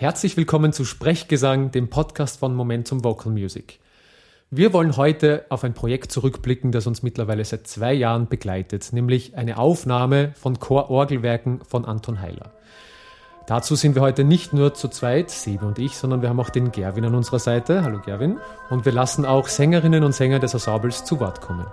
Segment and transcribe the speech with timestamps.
[0.00, 3.80] Herzlich willkommen zu Sprechgesang, dem Podcast von Momentum Vocal Music.
[4.48, 9.36] Wir wollen heute auf ein Projekt zurückblicken, das uns mittlerweile seit zwei Jahren begleitet, nämlich
[9.36, 12.52] eine Aufnahme von Chororgelwerken von Anton Heiler.
[13.48, 16.50] Dazu sind wir heute nicht nur zu zweit, Sebe und ich, sondern wir haben auch
[16.50, 17.82] den Gerwin an unserer Seite.
[17.82, 18.38] Hallo Gerwin.
[18.70, 21.66] Und wir lassen auch Sängerinnen und Sänger des Ensembles zu Wort kommen.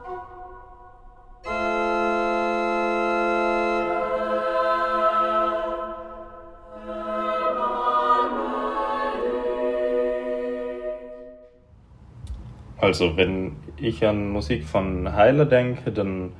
[12.85, 16.33] Also wenn ich an Musik von Heiler denke, dann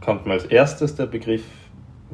[0.00, 1.44] kommt mir als erstes der Begriff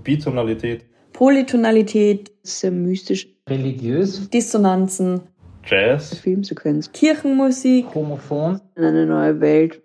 [0.03, 0.85] Bitonalität.
[1.13, 5.21] Polytonalität, sehr mystisch, religiös, Dissonanzen,
[5.65, 9.81] Jazz, Filmsequenz, Kirchenmusik, homophon, eine neue Welt,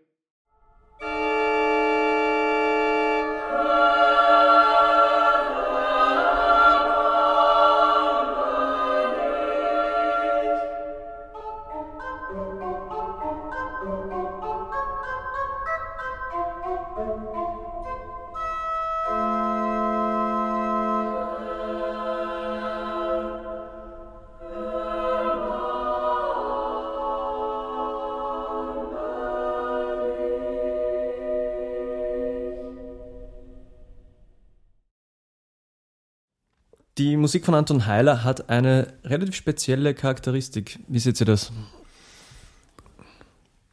[36.97, 40.79] Die Musik von Anton Heiler hat eine relativ spezielle Charakteristik.
[40.87, 41.51] Wie seht ihr das?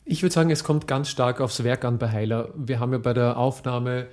[0.05, 2.51] Ich würde sagen, es kommt ganz stark aufs Werk an bei Heiler.
[2.55, 4.09] Wir haben ja bei der Aufnahme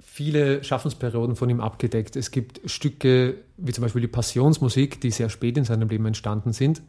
[0.00, 2.16] viele Schaffensperioden von ihm abgedeckt.
[2.16, 6.52] Es gibt Stücke wie zum Beispiel die Passionsmusik, die sehr spät in seinem Leben entstanden
[6.52, 6.82] sind,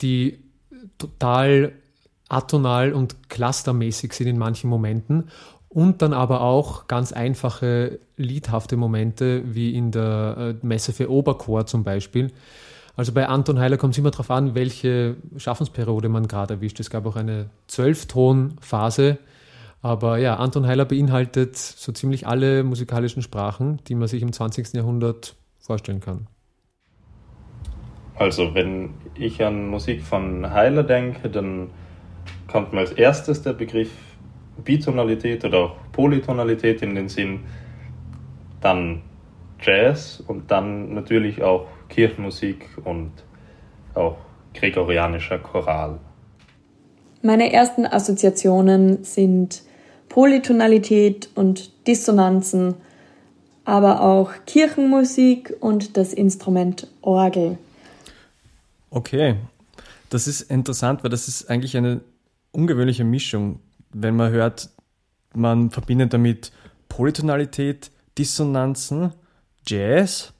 [0.00, 0.42] die
[0.98, 1.72] total
[2.28, 5.28] atonal und clustermäßig sind in manchen Momenten
[5.72, 11.66] und dann aber auch ganz einfache liedhafte Momente, wie in der äh, Messe für Oberchor
[11.66, 12.30] zum Beispiel.
[12.94, 16.78] Also bei Anton Heiler kommt es immer darauf an, welche Schaffensperiode man gerade erwischt.
[16.78, 19.18] Es gab auch eine Zwölftonphase,
[19.80, 24.74] aber ja, Anton Heiler beinhaltet so ziemlich alle musikalischen Sprachen, die man sich im 20.
[24.74, 26.26] Jahrhundert vorstellen kann.
[28.14, 31.70] Also wenn ich an Musik von Heiler denke, dann
[32.46, 33.90] kommt mir als erstes der Begriff
[34.58, 37.40] Bitonalität oder auch Polytonalität in den Sinn,
[38.60, 39.02] dann
[39.60, 43.12] Jazz und dann natürlich auch Kirchenmusik und
[43.94, 44.16] auch
[44.54, 45.98] gregorianischer Choral.
[47.22, 49.62] Meine ersten Assoziationen sind
[50.08, 52.74] Polytonalität und Dissonanzen,
[53.64, 57.58] aber auch Kirchenmusik und das Instrument Orgel.
[58.90, 59.36] Okay,
[60.10, 62.00] das ist interessant, weil das ist eigentlich eine
[62.50, 63.60] ungewöhnliche Mischung
[63.92, 64.70] wenn man hört,
[65.34, 66.52] man verbindet damit
[66.88, 69.12] Polytonalität, Dissonanzen,
[69.66, 70.32] Jazz,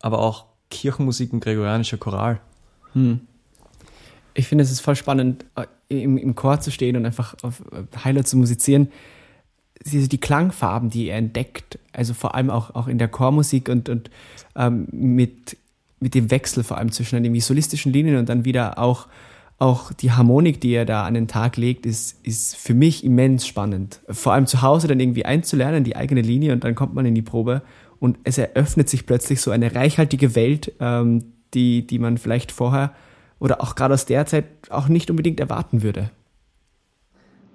[0.00, 2.40] aber auch Kirchenmusik und gregorianischer Choral.
[2.92, 3.20] Hm.
[4.34, 7.62] Ich finde, es ist voll spannend, äh, im, im Chor zu stehen und einfach auf
[8.04, 8.88] Heiler zu musizieren.
[9.84, 14.10] Die Klangfarben, die er entdeckt, also vor allem auch, auch in der Chormusik und, und
[14.54, 15.56] ähm, mit,
[16.00, 19.08] mit dem Wechsel vor allem zwischen den solistischen Linien und dann wieder auch
[19.60, 23.46] auch die Harmonik, die er da an den Tag legt, ist, ist für mich immens
[23.46, 24.00] spannend.
[24.08, 27.14] Vor allem zu Hause dann irgendwie einzulernen, die eigene Linie und dann kommt man in
[27.14, 27.62] die Probe
[27.98, 32.92] und es eröffnet sich plötzlich so eine reichhaltige Welt, ähm, die, die man vielleicht vorher
[33.38, 36.10] oder auch gerade aus der Zeit auch nicht unbedingt erwarten würde.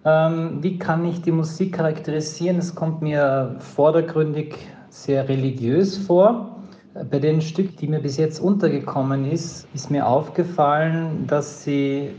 [0.05, 2.57] Ähm, wie kann ich die Musik charakterisieren?
[2.57, 4.55] Es kommt mir vordergründig
[4.89, 6.54] sehr religiös vor.
[6.95, 12.11] Bei den Stück, die mir bis jetzt untergekommen ist, ist mir aufgefallen, dass sie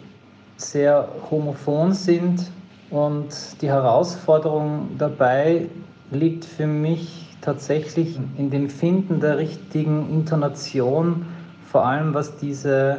[0.58, 2.50] sehr homophon sind
[2.90, 3.28] und
[3.62, 5.70] die Herausforderung dabei
[6.10, 11.24] liegt für mich tatsächlich in dem Finden der richtigen Intonation,
[11.62, 12.98] vor allem was diese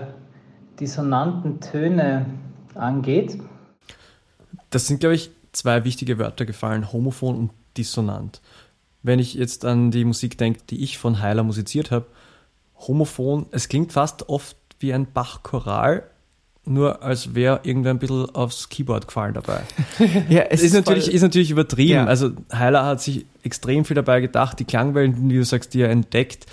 [0.79, 2.25] dissonanten Töne
[2.73, 3.37] angeht.
[4.71, 8.41] Das sind, glaube ich, zwei wichtige Wörter gefallen, homophon und dissonant
[9.07, 12.05] wenn ich jetzt an die Musik denke, die ich von Heiler musiziert habe,
[12.77, 16.03] homophon, es klingt fast oft wie ein Bach-Choral,
[16.65, 19.61] nur als wäre irgendwer ein bisschen aufs Keyboard gefallen dabei.
[20.29, 21.93] ja, es ist, ist natürlich, ist natürlich übertrieben.
[21.93, 22.05] Ja.
[22.05, 24.59] Also Heiler hat sich extrem viel dabei gedacht.
[24.59, 26.45] Die Klangwellen, wie du sagst, die er entdeckt,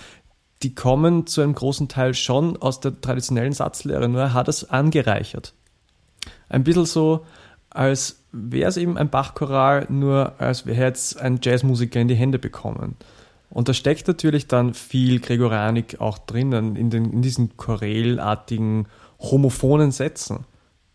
[0.63, 4.71] die kommen zu einem großen Teil schon aus der traditionellen Satzlehre, nur er hat es
[4.71, 5.53] angereichert.
[6.49, 7.27] Ein bisschen so,
[7.71, 12.39] als wäre es eben ein Bachchoral, nur als wäre jetzt ein Jazzmusiker in die Hände
[12.39, 12.97] bekommen.
[13.49, 18.89] Und da steckt natürlich dann viel Gregorianik auch drinnen, in, den, in diesen chorelartigen,
[19.21, 20.45] homophonen Sätzen.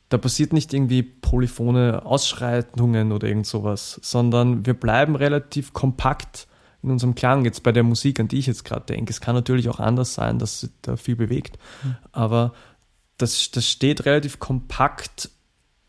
[0.10, 6.48] Da passiert nicht irgendwie polyphone Ausschreitungen oder irgend sowas, sondern wir bleiben relativ kompakt
[6.82, 9.12] in unserem Klang, jetzt bei der Musik, an die ich jetzt gerade denke.
[9.12, 11.58] Es kann natürlich auch anders sein, dass da viel bewegt.
[11.84, 11.98] Mhm.
[12.12, 12.54] Aber
[13.18, 15.30] das, das steht relativ kompakt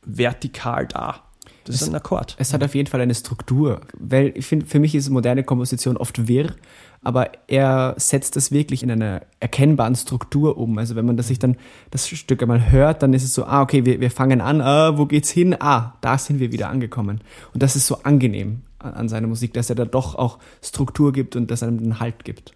[0.02, 1.22] vertikal da.
[1.64, 2.36] Das es, ist ein Akkord.
[2.38, 5.96] Es hat auf jeden Fall eine Struktur, weil ich finde, für mich ist moderne Komposition
[5.96, 6.54] oft wirr,
[7.02, 10.78] aber er setzt das wirklich in einer erkennbaren Struktur um.
[10.78, 11.56] Also wenn man das sich dann
[11.90, 14.98] das Stück einmal hört, dann ist es so, ah, okay, wir, wir fangen an, ah,
[14.98, 15.56] wo geht's hin?
[15.58, 17.20] Ah, da sind wir wieder angekommen.
[17.54, 21.12] Und das ist so angenehm an, an seiner Musik, dass er da doch auch Struktur
[21.12, 22.54] gibt und dass einem einen Halt gibt.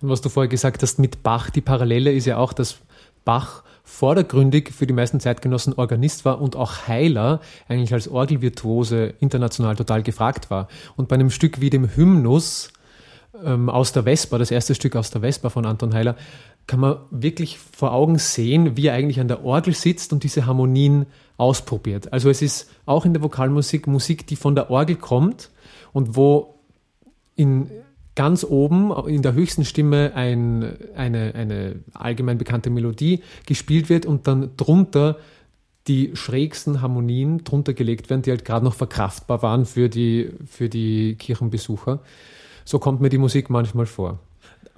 [0.00, 2.78] Und was du vorher gesagt hast mit Bach, die Parallele ist ja auch, dass
[3.24, 3.62] Bach
[3.92, 10.02] vordergründig für die meisten Zeitgenossen Organist war und auch Heiler eigentlich als Orgelvirtuose international total
[10.02, 10.68] gefragt war.
[10.96, 12.72] Und bei einem Stück wie dem Hymnus
[13.44, 16.16] ähm, aus der Vespa, das erste Stück aus der Vespa von Anton Heiler,
[16.66, 20.46] kann man wirklich vor Augen sehen, wie er eigentlich an der Orgel sitzt und diese
[20.46, 21.04] Harmonien
[21.36, 22.14] ausprobiert.
[22.14, 25.50] Also es ist auch in der Vokalmusik Musik, die von der Orgel kommt
[25.92, 26.54] und wo
[27.36, 27.70] in
[28.14, 34.26] ganz oben in der höchsten Stimme ein, eine, eine allgemein bekannte Melodie gespielt wird und
[34.26, 35.16] dann drunter
[35.88, 40.68] die schrägsten Harmonien drunter gelegt werden, die halt gerade noch verkraftbar waren für die, für
[40.68, 42.00] die Kirchenbesucher.
[42.64, 44.20] So kommt mir die Musik manchmal vor.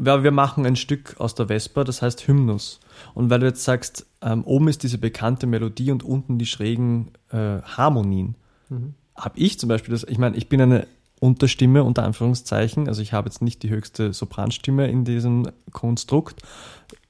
[0.02, 2.80] Ja, wir machen ein Stück aus der Vesper, das heißt Hymnus.
[3.12, 7.10] Und weil du jetzt sagst, ähm, oben ist diese bekannte Melodie und unten die schrägen
[7.30, 8.34] äh, Harmonien,
[8.70, 8.94] mhm.
[9.14, 10.86] habe ich zum Beispiel das, ich meine, ich bin eine
[11.24, 12.86] Unterstimme unter Anführungszeichen.
[12.86, 16.42] Also ich habe jetzt nicht die höchste Sopranstimme in diesem Konstrukt.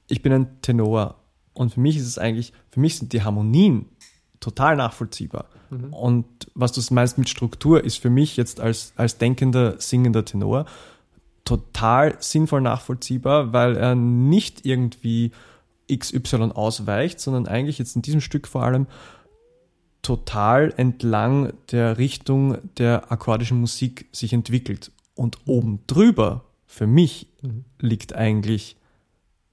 [0.07, 1.15] Ich bin ein Tenor
[1.53, 3.89] und für mich ist es eigentlich, für mich sind die Harmonien
[4.39, 5.47] total nachvollziehbar.
[5.69, 5.93] Mhm.
[5.93, 10.65] Und was du meinst mit Struktur, ist für mich jetzt als, als denkender, singender Tenor
[11.43, 15.31] total sinnvoll nachvollziehbar, weil er nicht irgendwie
[15.93, 18.87] XY ausweicht, sondern eigentlich jetzt in diesem Stück vor allem
[20.05, 24.91] total entlang der Richtung der akkordischen Musik sich entwickelt.
[25.15, 27.65] Und oben drüber, für mich, mhm.
[27.79, 28.77] liegt eigentlich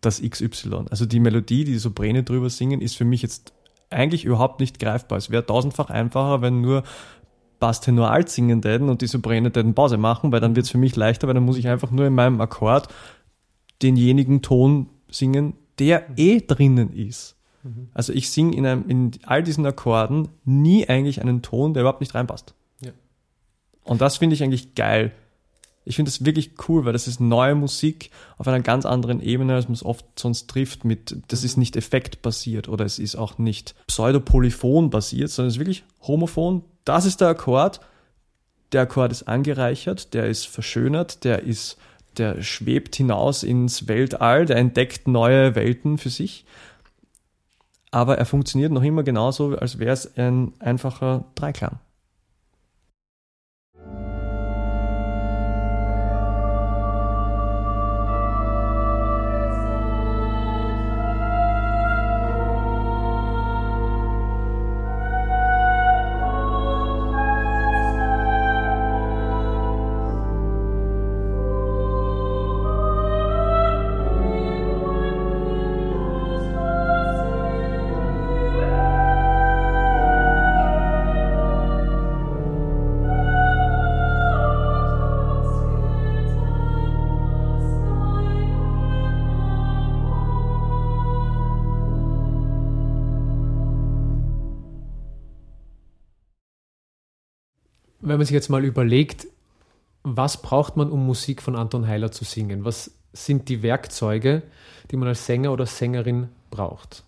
[0.03, 0.87] das XY.
[0.91, 3.55] Also die Melodie, die die Soprane drüber singen, ist für mich jetzt
[3.89, 5.17] eigentlich überhaupt nicht greifbar.
[5.17, 6.83] Es wäre tausendfach einfacher, wenn nur
[7.59, 10.73] Bass Tenor alt singen täten und die Soprane täten Pause machen, weil dann wird es
[10.73, 12.89] für mich leichter, weil dann muss ich einfach nur in meinem Akkord
[13.83, 17.37] denjenigen Ton singen, der eh drinnen ist.
[17.63, 17.89] Mhm.
[17.95, 22.15] Also ich singe in, in all diesen Akkorden nie eigentlich einen Ton, der überhaupt nicht
[22.15, 22.55] reinpasst.
[22.81, 22.93] Ja.
[23.85, 25.13] Und das finde ich eigentlich geil.
[25.85, 29.55] Ich finde das wirklich cool, weil das ist neue Musik auf einer ganz anderen Ebene,
[29.55, 33.39] als man es oft sonst trifft mit, das ist nicht effektbasiert oder es ist auch
[33.39, 36.63] nicht pseudopolyphon basiert, sondern es ist wirklich homophon.
[36.85, 37.81] Das ist der Akkord.
[38.71, 41.79] Der Akkord ist angereichert, der ist verschönert, der ist,
[42.17, 46.45] der schwebt hinaus ins Weltall, der entdeckt neue Welten für sich
[47.93, 51.79] aber er funktioniert noch immer genauso, als wäre es ein einfacher Dreiklang.
[98.13, 99.27] Wenn man sich jetzt mal überlegt,
[100.03, 102.67] was braucht man, um Musik von Anton Heiler zu singen?
[102.67, 104.43] Was sind die Werkzeuge,
[104.91, 107.05] die man als Sänger oder Sängerin braucht?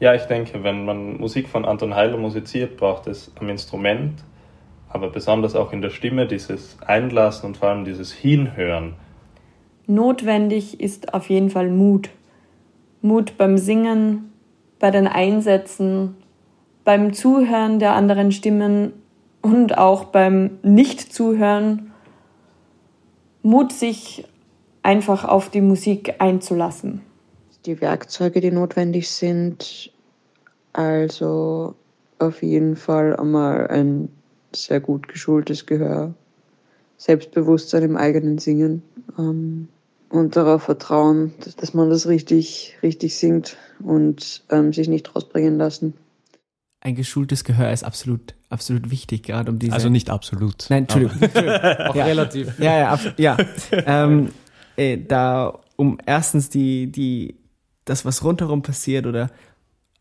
[0.00, 4.24] Ja, ich denke, wenn man Musik von Anton Heiler musiziert, braucht es am Instrument,
[4.88, 8.94] aber besonders auch in der Stimme dieses Einlassen und vor allem dieses Hinhören.
[9.86, 12.10] Notwendig ist auf jeden Fall Mut.
[13.02, 14.32] Mut beim Singen,
[14.80, 16.16] bei den Einsätzen,
[16.82, 18.94] beim Zuhören der anderen Stimmen
[19.42, 21.92] und auch beim Nicht-Zuhören
[23.42, 24.26] Mut, sich
[24.82, 27.00] einfach auf die Musik einzulassen.
[27.64, 29.92] Die Werkzeuge, die notwendig sind,
[30.72, 31.74] also
[32.18, 34.10] auf jeden Fall einmal ein
[34.54, 36.14] sehr gut geschultes Gehör,
[36.98, 38.82] Selbstbewusstsein im eigenen Singen
[39.18, 39.68] ähm,
[40.10, 45.56] und darauf vertrauen, dass, dass, man das richtig, richtig singt und ähm, sich nicht rausbringen
[45.56, 45.94] lassen
[46.80, 49.72] ein geschultes Gehör ist absolut, absolut wichtig, gerade um diese.
[49.72, 50.66] Also nicht absolut.
[50.68, 51.16] Nein, Entschuldigung.
[51.88, 52.04] Auch ja.
[52.04, 52.58] relativ.
[52.58, 53.36] Ja, ja, ja.
[53.72, 54.30] ähm,
[54.76, 57.36] äh, da, um erstens die, die,
[57.84, 59.30] das, was rundherum passiert oder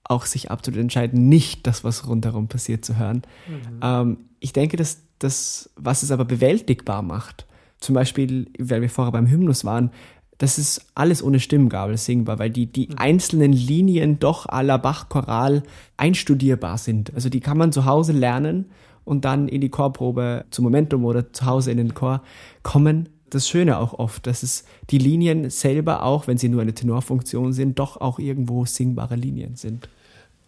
[0.03, 3.21] auch sich absolut entscheiden, nicht das, was rundherum passiert, zu hören.
[3.47, 3.79] Mhm.
[3.81, 7.45] Ähm, ich denke, dass das, was es aber bewältigbar macht,
[7.79, 9.91] Zum Beispiel, weil wir vorher beim Hymnus waren,
[10.39, 12.95] das ist alles ohne Stimmgabel singbar, weil die, die mhm.
[12.97, 15.63] einzelnen Linien doch à la Bach-Choral
[15.97, 17.13] einstudierbar sind.
[17.13, 18.65] Also die kann man zu Hause lernen
[19.03, 22.23] und dann in die Chorprobe zum Momentum oder zu Hause in den Chor
[22.63, 23.09] kommen.
[23.29, 27.51] Das Schöne auch oft, dass es die Linien selber auch, wenn sie nur eine Tenorfunktion
[27.51, 29.89] sind, doch auch irgendwo singbare Linien sind.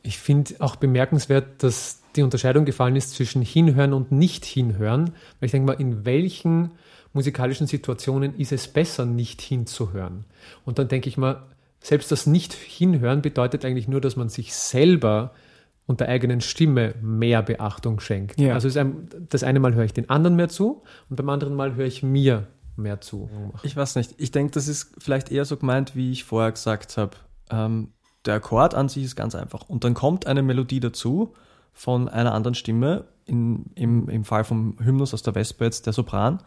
[0.03, 5.11] Ich finde auch bemerkenswert, dass die Unterscheidung gefallen ist zwischen Hinhören und Nicht-Hinhören.
[5.39, 6.71] Weil ich denke mal, in welchen
[7.13, 10.25] musikalischen Situationen ist es besser, nicht hinzuhören?
[10.65, 11.43] Und dann denke ich mal,
[11.79, 15.33] selbst das Nicht-Hinhören bedeutet eigentlich nur, dass man sich selber
[15.87, 18.39] und der eigenen Stimme mehr Beachtung schenkt.
[18.39, 18.53] Ja.
[18.53, 18.69] Also
[19.29, 22.03] das eine Mal höre ich den anderen mehr zu und beim anderen Mal höre ich
[22.03, 23.29] mir mehr zu.
[23.63, 24.13] Ich weiß nicht.
[24.17, 27.17] Ich denke, das ist vielleicht eher so gemeint, wie ich vorher gesagt habe.
[27.49, 27.89] Ähm,
[28.25, 29.67] der Akkord an sich ist ganz einfach.
[29.67, 31.33] Und dann kommt eine Melodie dazu
[31.73, 35.93] von einer anderen Stimme, in, im, im Fall vom Hymnus aus der Vesper jetzt der
[35.93, 36.41] Sopran.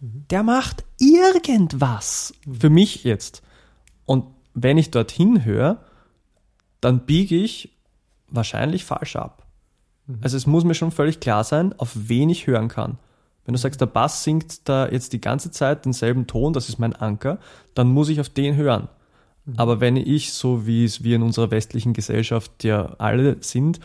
[0.00, 0.24] Mhm.
[0.30, 3.42] Der macht irgendwas für mich jetzt.
[4.06, 5.84] Und wenn ich dorthin höre,
[6.80, 7.76] dann biege ich
[8.28, 9.46] wahrscheinlich falsch ab.
[10.06, 10.18] Mhm.
[10.22, 12.98] Also es muss mir schon völlig klar sein, auf wen ich hören kann.
[13.44, 16.78] Wenn du sagst, der Bass singt da jetzt die ganze Zeit denselben Ton, das ist
[16.78, 17.38] mein Anker,
[17.74, 18.88] dann muss ich auf den hören.
[19.44, 19.54] Mhm.
[19.56, 23.80] Aber wenn ich, so wie es wir in unserer westlichen Gesellschaft ja alle sind,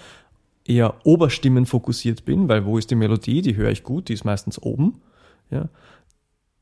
[0.66, 4.26] eher Oberstimmen fokussiert bin, weil wo ist die Melodie, die höre ich gut, die ist
[4.26, 5.02] meistens oben,
[5.52, 5.70] ja,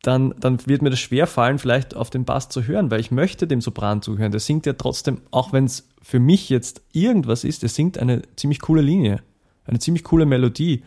[0.03, 3.09] dann, dann wird mir das schwer fallen, vielleicht auf den Bass zu hören, weil ich
[3.09, 4.31] möchte dem Sopran zuhören.
[4.31, 8.21] Der singt ja trotzdem, auch wenn es für mich jetzt irgendwas ist, der singt eine
[8.35, 9.23] ziemlich coole Linie,
[9.65, 10.83] eine ziemlich coole Melodie.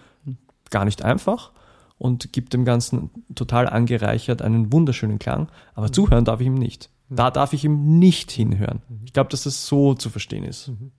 [0.70, 1.52] Gar nicht einfach
[1.96, 5.92] und gibt dem Ganzen total angereichert einen wunderschönen Klang, aber mhm.
[5.94, 6.90] zuhören darf ich ihm nicht.
[7.08, 8.82] Da darf ich ihm nicht hinhören.
[8.88, 9.00] Mhm.
[9.06, 10.68] Ich glaube, dass das so zu verstehen ist.
[10.68, 10.92] Mhm.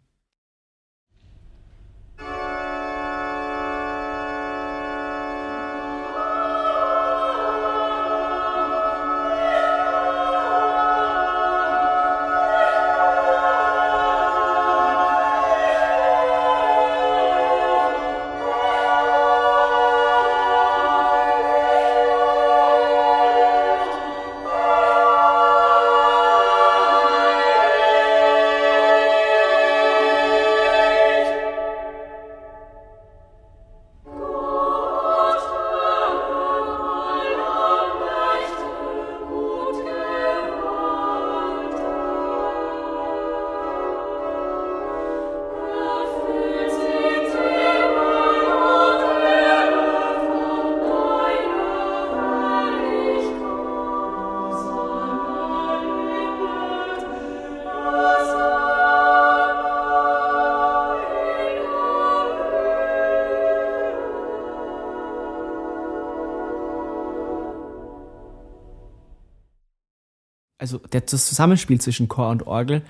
[70.73, 72.81] Also das Zusammenspiel zwischen Chor und Orgel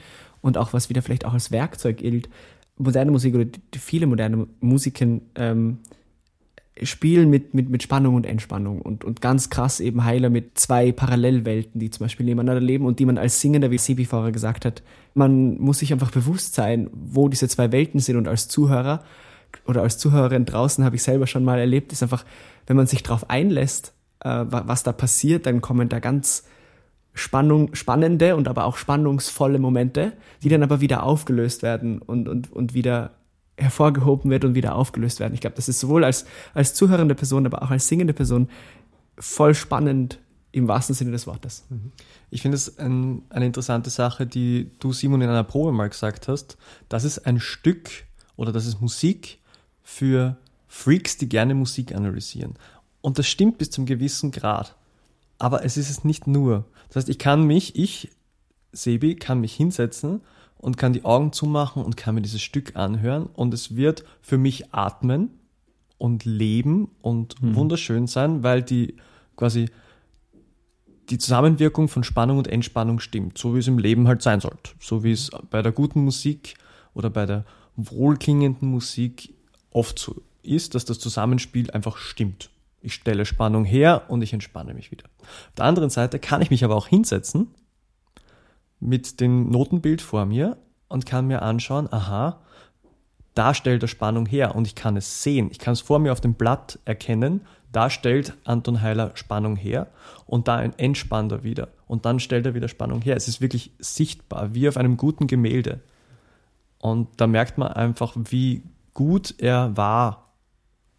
[0.41, 2.29] und auch was wieder vielleicht auch als Werkzeug gilt.
[2.77, 3.45] Moderne Musik oder
[3.77, 5.79] viele moderne Musiken ähm,
[6.83, 10.91] spielen mit, mit, mit Spannung und Entspannung und, und ganz krass eben Heiler mit zwei
[10.91, 14.63] Parallelwelten, die zum Beispiel nebeneinander leben und die man als Singender, wie Sebi vorher gesagt
[14.63, 14.83] hat,
[15.15, 19.03] man muss sich einfach bewusst sein, wo diese zwei Welten sind und als Zuhörer
[19.65, 22.25] oder als Zuhörerin draußen habe ich selber schon mal erlebt, ist einfach,
[22.67, 26.43] wenn man sich darauf einlässt, äh, was da passiert, dann kommen da ganz
[27.17, 32.51] Spannung, spannende und aber auch spannungsvolle Momente, die dann aber wieder aufgelöst werden und, und,
[32.51, 33.11] und wieder
[33.57, 35.33] hervorgehoben wird und wieder aufgelöst werden.
[35.33, 38.49] Ich glaube, das ist sowohl als, als zuhörende Person, aber auch als singende Person
[39.17, 40.19] voll spannend
[40.51, 41.65] im wahrsten Sinne des Wortes.
[41.69, 41.91] Mhm.
[42.29, 46.27] Ich finde es ein, eine interessante Sache, die du, Simon, in einer Probe mal gesagt
[46.27, 46.57] hast.
[46.89, 47.89] Das ist ein Stück
[48.35, 49.39] oder das ist Musik
[49.83, 52.55] für Freaks, die gerne Musik analysieren.
[53.01, 54.75] Und das stimmt bis zum gewissen Grad.
[55.39, 56.65] Aber es ist es nicht nur.
[56.87, 58.09] Das heißt, ich kann mich, ich,
[58.71, 60.21] Sebi, kann mich hinsetzen
[60.57, 64.37] und kann die Augen zumachen und kann mir dieses Stück anhören und es wird für
[64.37, 65.29] mich atmen
[65.97, 67.55] und leben und mhm.
[67.55, 68.95] wunderschön sein, weil die
[69.35, 69.69] quasi
[71.09, 74.71] die Zusammenwirkung von Spannung und Entspannung stimmt, so wie es im Leben halt sein sollte.
[74.79, 76.55] So wie es bei der guten Musik
[76.93, 79.33] oder bei der wohlklingenden Musik
[79.71, 82.49] oft so ist, dass das Zusammenspiel einfach stimmt.
[82.87, 85.03] Ich stelle Spannung her und ich entspanne mich wieder.
[85.19, 87.53] Auf der anderen Seite kann ich mich aber auch hinsetzen
[88.79, 90.55] mit dem Notenbild vor mir
[90.87, 92.39] und kann mir anschauen, aha,
[93.33, 95.49] da stellt er Spannung her und ich kann es sehen.
[95.51, 97.41] Ich kann es vor mir auf dem Blatt erkennen,
[97.73, 99.87] da stellt Anton Heiler Spannung her
[100.25, 103.17] und da entspannt er wieder und dann stellt er wieder Spannung her.
[103.17, 105.81] Es ist wirklich sichtbar, wie auf einem guten Gemälde.
[106.79, 108.63] Und da merkt man einfach, wie
[108.93, 110.26] gut er war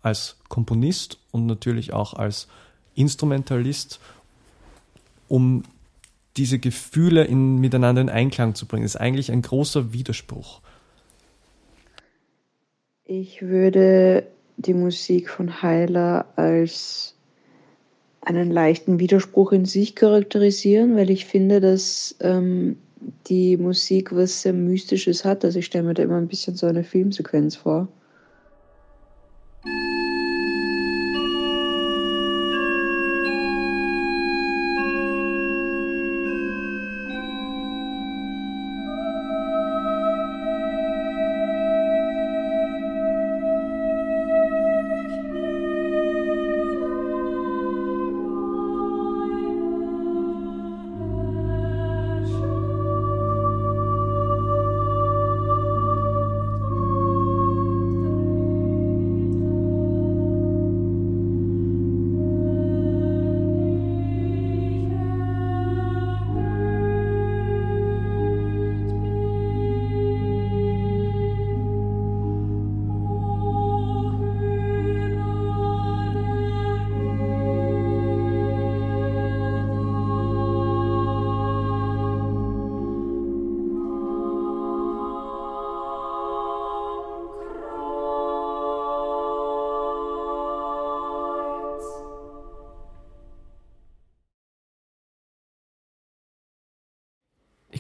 [0.03, 2.49] als Komponist und natürlich auch als
[2.95, 4.01] Instrumentalist,
[5.29, 5.63] um
[6.37, 8.85] diese Gefühle in, miteinander in Einklang zu bringen.
[8.85, 10.61] Das ist eigentlich ein großer Widerspruch.
[13.05, 14.27] Ich würde
[14.57, 17.15] die Musik von Heiler als
[18.21, 22.77] einen leichten Widerspruch in sich charakterisieren, weil ich finde, dass ähm,
[23.29, 25.45] die Musik was sehr Mystisches hat.
[25.45, 27.89] Also ich stelle mir da immer ein bisschen so eine Filmsequenz vor.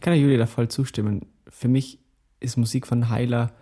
[0.08, 1.26] Kann der Julia da voll zustimmen.
[1.50, 1.98] Für mich
[2.40, 3.52] ist Musik von Heiler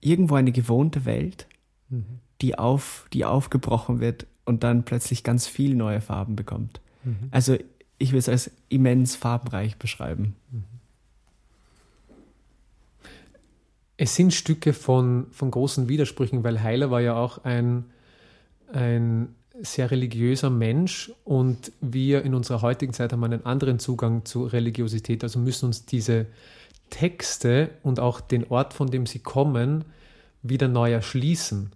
[0.00, 1.46] irgendwo eine gewohnte Welt,
[1.90, 2.20] mhm.
[2.40, 6.80] die, auf, die aufgebrochen wird und dann plötzlich ganz viel neue Farben bekommt.
[7.02, 7.28] Mhm.
[7.32, 7.58] Also
[7.98, 10.36] ich will es als immens farbenreich beschreiben.
[10.50, 10.64] Mhm.
[13.98, 17.84] Es sind Stücke von, von großen Widersprüchen, weil Heiler war ja auch ein,
[18.72, 24.44] ein sehr religiöser Mensch und wir in unserer heutigen Zeit haben einen anderen Zugang zu
[24.44, 26.26] Religiosität, also müssen uns diese
[26.90, 29.84] Texte und auch den Ort, von dem sie kommen,
[30.42, 31.72] wieder neu erschließen.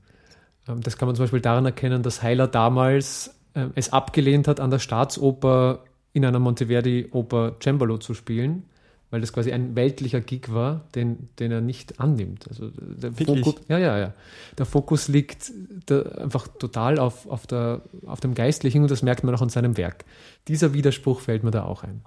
[0.69, 4.61] Ähm, das kann man zum Beispiel daran erkennen, dass Heiler damals ähm, es abgelehnt hat,
[4.61, 8.65] an der Staatsoper in einer Monteverdi-Oper Cembalo zu spielen
[9.11, 12.47] weil das quasi ein weltlicher Gig war, den, den er nicht annimmt.
[12.49, 14.13] Also der Fokus, ja, ja, ja.
[14.59, 15.51] Der Fokus liegt
[15.87, 19.49] da einfach total auf, auf, der, auf dem Geistlichen und das merkt man auch an
[19.49, 20.05] seinem Werk.
[20.47, 22.03] Dieser Widerspruch fällt mir da auch ein.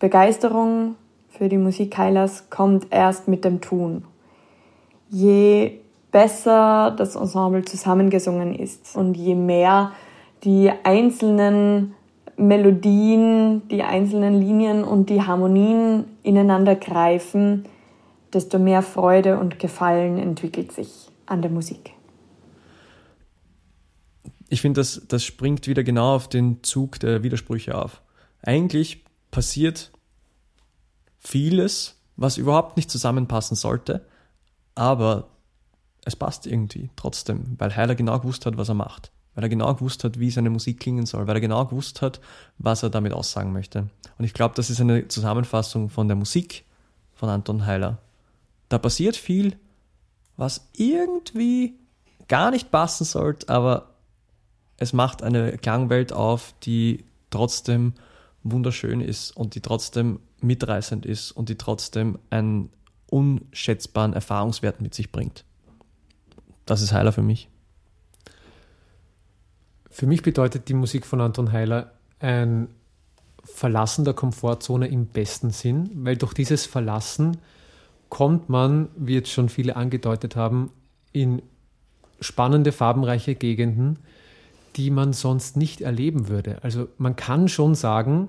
[0.00, 0.96] Begeisterung
[1.28, 4.04] für die Musik Heilers kommt erst mit dem Tun.
[5.08, 5.78] Je
[6.10, 9.92] besser das Ensemble zusammengesungen ist und je mehr
[10.42, 11.94] die einzelnen
[12.36, 17.64] Melodien, die einzelnen Linien und die Harmonien ineinander greifen,
[18.32, 21.92] desto mehr Freude und Gefallen entwickelt sich an der Musik.
[24.48, 28.02] Ich finde, das, das springt wieder genau auf den Zug der Widersprüche auf.
[28.42, 29.92] Eigentlich passiert
[31.18, 34.06] vieles, was überhaupt nicht zusammenpassen sollte,
[34.74, 35.28] aber
[36.04, 39.74] es passt irgendwie trotzdem, weil Heiler genau gewusst hat, was er macht weil er genau
[39.74, 42.20] gewusst hat, wie seine Musik klingen soll, weil er genau gewusst hat,
[42.58, 43.88] was er damit aussagen möchte.
[44.18, 46.66] Und ich glaube, das ist eine Zusammenfassung von der Musik
[47.14, 47.96] von Anton Heiler.
[48.68, 49.56] Da passiert viel,
[50.36, 51.72] was irgendwie
[52.28, 53.94] gar nicht passen sollte, aber
[54.76, 57.94] es macht eine Klangwelt auf, die trotzdem
[58.42, 62.68] wunderschön ist und die trotzdem mitreißend ist und die trotzdem einen
[63.08, 65.46] unschätzbaren Erfahrungswert mit sich bringt.
[66.66, 67.49] Das ist Heiler für mich.
[70.00, 72.68] Für mich bedeutet die Musik von Anton Heiler ein
[73.44, 77.36] Verlassen der Komfortzone im besten Sinn, weil durch dieses Verlassen
[78.08, 80.72] kommt man, wie jetzt schon viele angedeutet haben,
[81.12, 81.42] in
[82.18, 83.98] spannende, farbenreiche Gegenden,
[84.76, 86.64] die man sonst nicht erleben würde.
[86.64, 88.28] Also man kann schon sagen,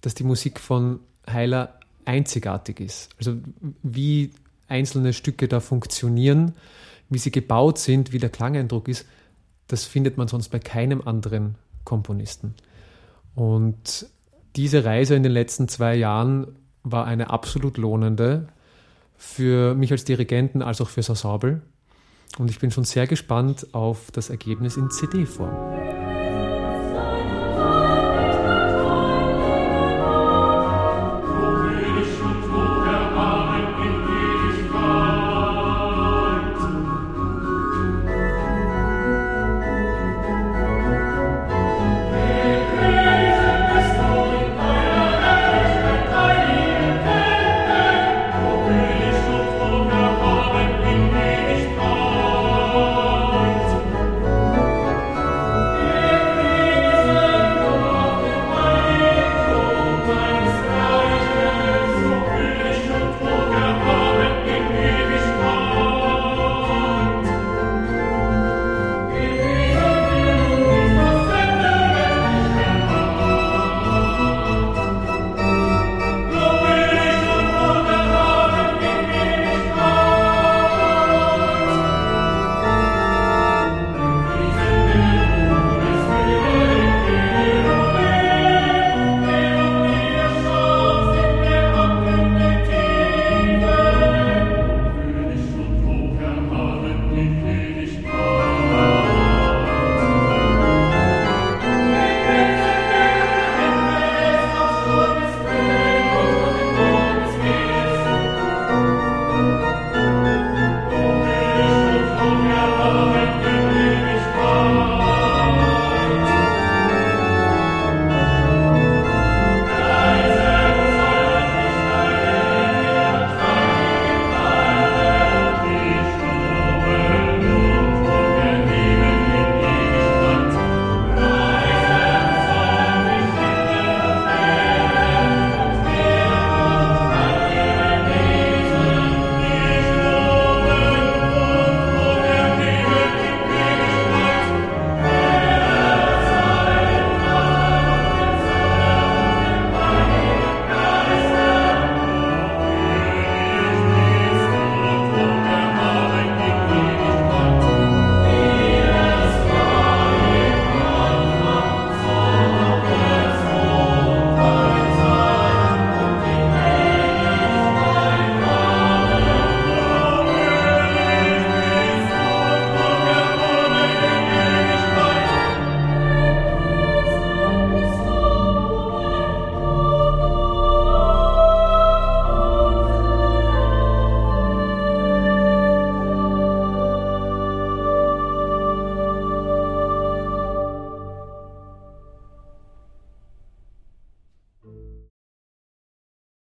[0.00, 3.10] dass die Musik von Heiler einzigartig ist.
[3.18, 3.36] Also
[3.82, 4.30] wie
[4.68, 6.54] einzelne Stücke da funktionieren,
[7.10, 9.04] wie sie gebaut sind, wie der Klangeindruck ist,
[9.68, 12.54] das findet man sonst bei keinem anderen Komponisten.
[13.34, 14.06] Und
[14.56, 16.46] diese Reise in den letzten zwei Jahren
[16.82, 18.48] war eine absolut lohnende
[19.16, 21.62] für mich als Dirigenten als auch fürs Ensemble.
[22.38, 26.03] Und ich bin schon sehr gespannt auf das Ergebnis in CD-Form.